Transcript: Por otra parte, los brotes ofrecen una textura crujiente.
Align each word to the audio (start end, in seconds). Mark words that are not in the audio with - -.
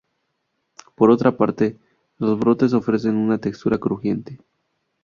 Por 0.95 1.11
otra 1.11 1.37
parte, 1.37 1.77
los 2.17 2.39
brotes 2.39 2.73
ofrecen 2.73 3.15
una 3.17 3.37
textura 3.37 3.77
crujiente. 3.77 4.39